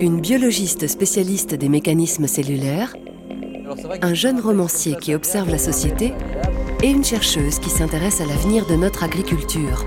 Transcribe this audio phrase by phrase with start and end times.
[0.00, 2.96] Une biologiste spécialiste des mécanismes cellulaires,
[4.00, 6.14] un jeune romancier qui observe la société
[6.82, 9.84] et une chercheuse qui s'intéresse à l'avenir de notre agriculture.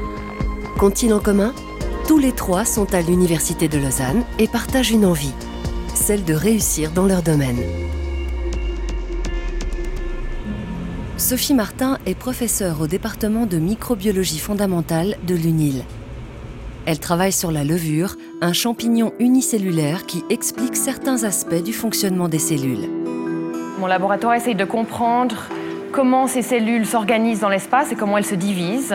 [0.78, 1.54] Qu'ont-ils en commun?
[2.08, 5.34] Tous les trois sont à l'Université de Lausanne et partagent une envie,
[5.96, 7.62] celle de réussir dans leur domaine.
[11.18, 15.86] Sophie Martin est professeure au département de microbiologie fondamentale de l'UNIL.
[16.86, 22.38] Elle travaille sur la levure, un champignon unicellulaire qui explique certains aspects du fonctionnement des
[22.38, 22.90] cellules.
[23.80, 25.38] Mon laboratoire essaye de comprendre
[25.94, 28.94] comment ces cellules s'organisent dans l'espace et comment elles se divisent,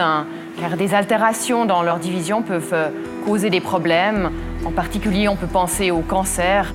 [0.60, 2.92] car des altérations dans leur division peuvent
[3.24, 4.30] causer des problèmes.
[4.66, 6.74] En particulier, on peut penser au cancer.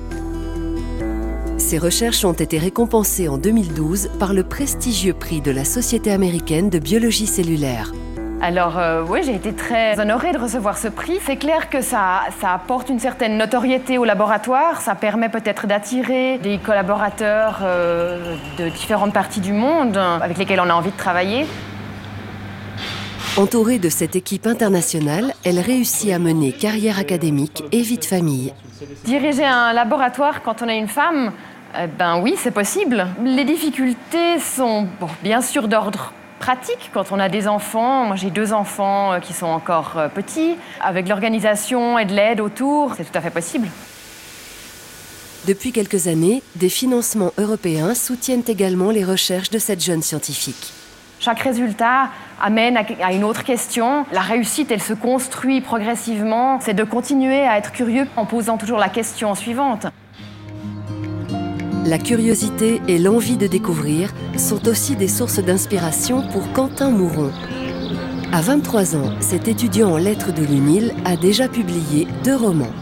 [1.66, 6.70] Ces recherches ont été récompensées en 2012 par le prestigieux prix de la Société américaine
[6.70, 7.92] de biologie cellulaire.
[8.40, 11.18] Alors euh, oui, j'ai été très honorée de recevoir ce prix.
[11.26, 14.80] C'est clair que ça, ça apporte une certaine notoriété au laboratoire.
[14.80, 20.70] Ça permet peut-être d'attirer des collaborateurs euh, de différentes parties du monde avec lesquels on
[20.70, 21.46] a envie de travailler.
[23.36, 28.54] Entourée de cette équipe internationale, elle réussit à mener carrière académique et vie de famille.
[29.04, 31.32] Diriger un laboratoire quand on est une femme,
[31.78, 33.06] eh ben oui, c'est possible.
[33.22, 38.04] Les difficultés sont bon, bien sûr d'ordre pratique quand on a des enfants.
[38.04, 40.56] Moi, j'ai deux enfants euh, qui sont encore euh, petits.
[40.80, 43.68] Avec l'organisation et de l'aide autour, c'est tout à fait possible.
[45.46, 50.72] Depuis quelques années, des financements européens soutiennent également les recherches de cette jeune scientifique.
[51.20, 52.10] Chaque résultat
[52.42, 54.04] amène à une autre question.
[54.12, 56.58] La réussite, elle se construit progressivement.
[56.60, 59.86] C'est de continuer à être curieux en posant toujours la question suivante.
[61.86, 67.30] La curiosité et l'envie de découvrir sont aussi des sources d'inspiration pour Quentin Mouron.
[68.32, 72.72] À 23 ans, cet étudiant en lettres de l'UNIL a déjà publié deux romans.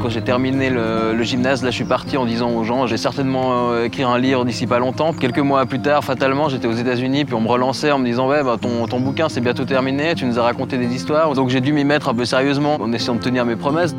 [0.00, 3.72] Quand j'ai terminé le, gymnase, là je suis parti en disant aux gens, j'ai certainement
[3.72, 5.12] euh, écrire un livre d'ici pas longtemps.
[5.12, 8.26] Quelques mois plus tard, fatalement, j'étais aux États-Unis, puis on me relançait en me disant,
[8.26, 11.34] ouais, bah, ton, ton bouquin c'est bientôt terminé, tu nous as raconté des histoires.
[11.34, 13.94] Donc j'ai dû m'y mettre un peu sérieusement en essayant de tenir mes promesses.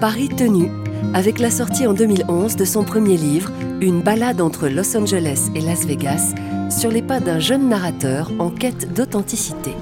[0.00, 0.68] Paris tenu,
[1.14, 5.60] avec la sortie en 2011 de son premier livre, Une balade entre Los Angeles et
[5.60, 6.34] Las Vegas,
[6.70, 9.74] sur les pas d'un jeune narrateur en quête d'authenticité.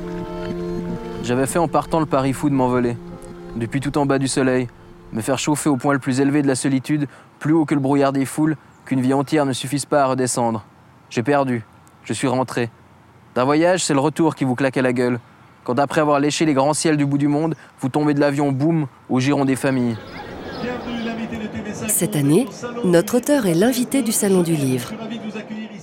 [1.23, 2.97] J'avais fait en partant le pari fou de m'envoler,
[3.57, 4.69] depuis tout en bas du soleil,
[5.13, 7.07] me faire chauffer au point le plus élevé de la solitude,
[7.39, 10.65] plus haut que le brouillard des foules, qu'une vie entière ne suffise pas à redescendre.
[11.11, 11.65] J'ai perdu,
[12.05, 12.71] je suis rentré.
[13.35, 15.21] D'un voyage, c'est le retour qui vous claque à la gueule.
[15.65, 18.51] Quand après avoir léché les grands ciels du bout du monde, vous tombez de l'avion
[18.51, 19.97] boum au giron des familles.
[22.01, 22.47] Cette année,
[22.83, 24.95] notre auteur est l'invité du Salon du Livre.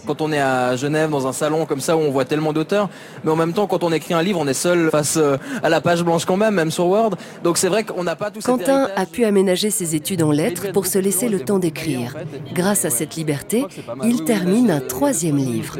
[0.08, 2.88] Quand on est à Genève dans un salon comme ça où on voit tellement d'auteurs,
[3.26, 5.68] mais en même temps quand on écrit un livre, on est seul face euh, à
[5.68, 7.12] la page blanche quand même, même sur Word.
[7.44, 10.72] Donc c'est vrai qu'on n'a pas tout Quentin a pu aménager ses études en lettres
[10.72, 12.16] pour se laisser le temps d'écrire.
[12.54, 13.66] Grâce à cette liberté,
[14.02, 15.76] il termine un troisième livre.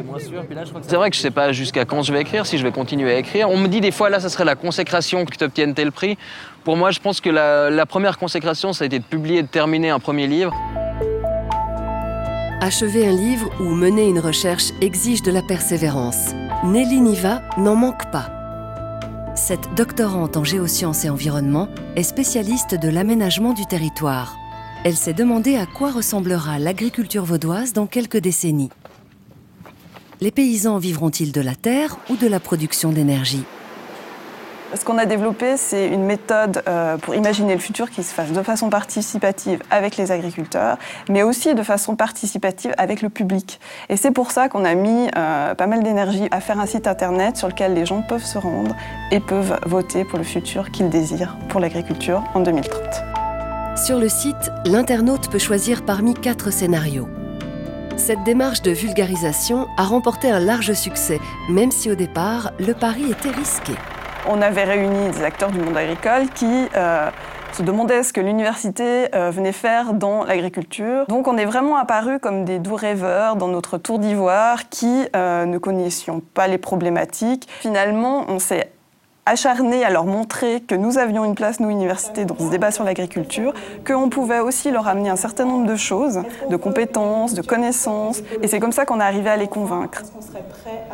[0.82, 2.72] C'est vrai que je ne sais pas jusqu'à quand je vais écrire, si je vais
[2.72, 3.48] continuer à écrire.
[3.48, 6.18] On me dit des fois là, ça serait la consécration que tu obtiennes tel prix.
[6.64, 9.42] Pour moi, je pense que la, la première consécration, ça a été de publier et
[9.42, 10.52] de terminer un premier livre.
[12.60, 16.32] Achever un livre ou mener une recherche exige de la persévérance.
[16.64, 18.32] Nelly Niva n'en manque pas.
[19.36, 24.36] Cette doctorante en géosciences et environnement est spécialiste de l'aménagement du territoire.
[24.84, 28.70] Elle s'est demandé à quoi ressemblera l'agriculture vaudoise dans quelques décennies.
[30.20, 33.44] Les paysans vivront-ils de la terre ou de la production d'énergie?
[34.74, 38.32] Ce qu'on a développé, c'est une méthode euh, pour imaginer le futur qui se fasse
[38.32, 40.76] de façon participative avec les agriculteurs,
[41.08, 43.60] mais aussi de façon participative avec le public.
[43.88, 46.86] Et c'est pour ça qu'on a mis euh, pas mal d'énergie à faire un site
[46.86, 48.76] internet sur lequel les gens peuvent se rendre
[49.10, 52.82] et peuvent voter pour le futur qu'ils désirent pour l'agriculture en 2030.
[53.76, 57.08] Sur le site, l'internaute peut choisir parmi quatre scénarios.
[57.96, 63.10] Cette démarche de vulgarisation a remporté un large succès, même si au départ, le pari
[63.10, 63.72] était risqué
[64.28, 67.10] on avait réuni des acteurs du monde agricole qui euh,
[67.52, 71.06] se demandaient ce que l'université euh, venait faire dans l'agriculture.
[71.08, 75.46] Donc on est vraiment apparu comme des doux rêveurs dans notre tour d'ivoire qui euh,
[75.46, 77.48] ne connaissions pas les problématiques.
[77.60, 78.70] Finalement, on s'est
[79.28, 82.84] acharné à leur montrer que nous avions une place, nous, université, dans ce débat sur
[82.84, 83.52] l'agriculture,
[83.86, 86.20] qu'on pouvait aussi leur amener un certain nombre de choses,
[86.50, 88.22] de compétences, de connaissances.
[88.42, 90.02] Et c'est comme ça qu'on est arrivé à les convaincre.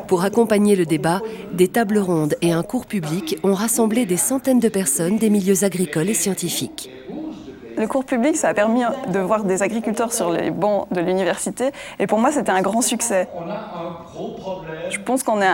[0.09, 1.21] Pour accompagner le débat,
[1.53, 5.65] des tables rondes et un cours public ont rassemblé des centaines de personnes des milieux
[5.65, 6.91] agricoles et scientifiques.
[7.77, 11.71] Le cours public, ça a permis de voir des agriculteurs sur les bancs de l'université.
[11.99, 13.29] Et pour moi, c'était un grand succès.
[14.91, 15.51] Je pense qu'on est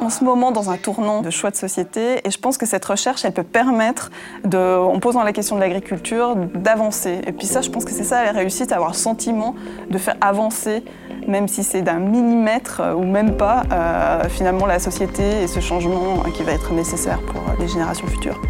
[0.00, 2.26] en ce moment dans un tournant de choix de société.
[2.26, 4.10] Et je pense que cette recherche, elle peut permettre,
[4.44, 7.20] en posant la question de l'agriculture, d'avancer.
[7.26, 9.54] Et puis ça, je pense que c'est ça la réussite, avoir le sentiment
[9.90, 10.84] de faire avancer,
[11.26, 16.22] même si c'est d'un millimètre ou même pas, euh, finalement la société et ce changement
[16.34, 18.40] qui va être nécessaire pour les générations futures.